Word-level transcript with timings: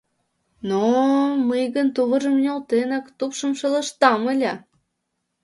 Но-о, 0.69 1.21
мый 1.49 1.63
гын, 1.75 1.87
тувыржым 1.95 2.35
нӧлтенак, 2.43 3.05
тупшым 3.17 3.51
шелыштам 3.59 4.21
ыле. 4.33 4.53